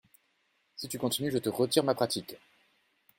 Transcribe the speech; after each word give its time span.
Si 0.77 0.87
tu 0.87 0.97
continues, 0.97 1.29
je 1.29 1.37
te 1.37 1.49
retire 1.49 1.83
ma 1.83 1.93
pratique! 1.93 2.35